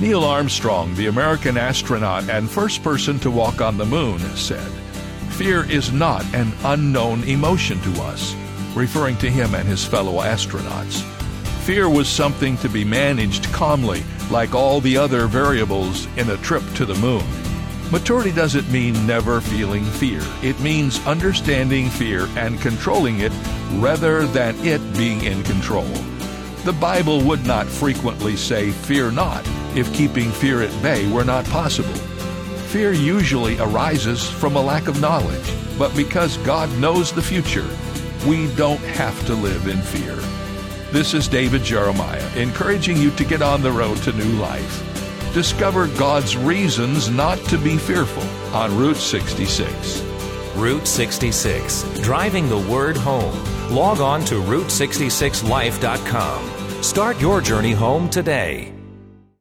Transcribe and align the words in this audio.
Neil 0.00 0.24
Armstrong, 0.24 0.94
the 0.94 1.08
American 1.08 1.58
astronaut 1.58 2.26
and 2.30 2.50
first 2.50 2.82
person 2.82 3.18
to 3.18 3.30
walk 3.30 3.60
on 3.60 3.76
the 3.76 3.84
moon, 3.84 4.18
said, 4.34 4.66
Fear 5.32 5.70
is 5.70 5.92
not 5.92 6.24
an 6.34 6.54
unknown 6.64 7.22
emotion 7.24 7.78
to 7.82 8.02
us, 8.04 8.34
referring 8.74 9.18
to 9.18 9.28
him 9.28 9.54
and 9.54 9.68
his 9.68 9.84
fellow 9.84 10.22
astronauts. 10.22 11.02
Fear 11.64 11.90
was 11.90 12.08
something 12.08 12.56
to 12.58 12.68
be 12.70 12.82
managed 12.82 13.44
calmly, 13.52 14.02
like 14.30 14.54
all 14.54 14.80
the 14.80 14.96
other 14.96 15.26
variables 15.26 16.06
in 16.16 16.30
a 16.30 16.38
trip 16.38 16.62
to 16.76 16.86
the 16.86 16.94
moon. 16.94 17.26
Maturity 17.90 18.32
doesn't 18.32 18.72
mean 18.72 19.06
never 19.06 19.42
feeling 19.42 19.84
fear. 19.84 20.22
It 20.42 20.58
means 20.60 21.06
understanding 21.06 21.90
fear 21.90 22.26
and 22.38 22.58
controlling 22.62 23.20
it 23.20 23.32
rather 23.72 24.26
than 24.26 24.58
it 24.64 24.80
being 24.96 25.24
in 25.24 25.42
control. 25.42 25.92
The 26.64 26.76
Bible 26.80 27.22
would 27.24 27.44
not 27.44 27.66
frequently 27.66 28.36
say, 28.36 28.70
Fear 28.70 29.10
not, 29.10 29.46
if 29.76 29.92
keeping 29.94 30.30
fear 30.30 30.62
at 30.62 30.82
bay 30.82 31.10
were 31.10 31.24
not 31.24 31.44
possible. 31.46 31.94
Fear 32.70 32.92
usually 32.92 33.58
arises 33.58 34.28
from 34.28 34.56
a 34.56 34.60
lack 34.60 34.88
of 34.88 35.00
knowledge, 35.00 35.54
but 35.78 35.94
because 35.96 36.36
God 36.38 36.70
knows 36.78 37.12
the 37.12 37.22
future, 37.22 37.68
we 38.26 38.52
don't 38.54 38.80
have 38.80 39.26
to 39.26 39.34
live 39.34 39.66
in 39.66 39.78
fear. 39.78 40.16
This 40.92 41.14
is 41.14 41.28
David 41.28 41.62
Jeremiah, 41.62 42.36
encouraging 42.36 42.96
you 42.96 43.10
to 43.12 43.24
get 43.24 43.42
on 43.42 43.62
the 43.62 43.72
road 43.72 43.96
to 43.98 44.12
new 44.12 44.38
life. 44.38 44.86
Discover 45.32 45.86
God's 45.96 46.36
reasons 46.36 47.08
not 47.08 47.38
to 47.44 47.58
be 47.58 47.78
fearful 47.78 48.24
on 48.54 48.76
Route 48.76 48.96
66. 48.96 50.02
Route 50.56 50.86
66, 50.86 52.00
driving 52.00 52.48
the 52.48 52.58
word 52.58 52.96
home. 52.96 53.38
Log 53.70 54.00
on 54.00 54.24
to 54.24 54.42
Route66Life.com. 54.42 56.82
Start 56.82 57.20
your 57.20 57.40
journey 57.40 57.72
home 57.72 58.10
today. 58.10 58.72